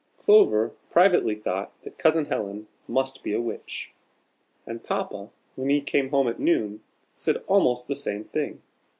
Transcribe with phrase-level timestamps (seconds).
[0.17, 3.91] Clover privately thought that Cousin Helen must be a witch;
[4.65, 6.81] and Papa, when he came home at noon,
[7.13, 8.63] said almost the same thing.